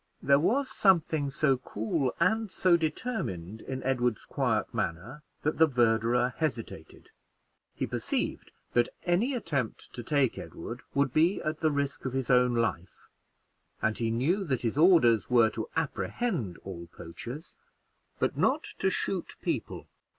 There 0.19 0.39
was 0.39 0.67
something 0.71 1.29
so 1.29 1.57
cool 1.57 2.11
and 2.19 2.51
so 2.51 2.75
determined 2.75 3.61
in 3.61 3.83
Edward's 3.83 4.25
quiet 4.25 4.73
manner, 4.73 5.21
that 5.43 5.59
the 5.59 5.67
verderer 5.67 6.33
hesitated. 6.37 7.11
He 7.75 7.85
perceived 7.85 8.51
that 8.73 8.89
any 9.03 9.35
attempt 9.35 9.93
to 9.93 10.01
take 10.01 10.39
Edward 10.39 10.81
would 10.95 11.13
be 11.13 11.39
at 11.43 11.59
the 11.59 11.69
risk 11.69 12.05
of 12.05 12.13
his 12.13 12.31
own 12.31 12.55
life; 12.55 13.09
and 13.79 13.95
he 13.95 14.09
knew 14.09 14.43
that 14.43 14.63
his 14.63 14.75
orders 14.75 15.29
were 15.29 15.51
to 15.51 15.67
apprehend 15.75 16.57
all 16.63 16.87
poachers, 16.87 17.55
but 18.17 18.35
not 18.35 18.63
to 18.79 18.89
shoot 18.89 19.35
people. 19.43 19.87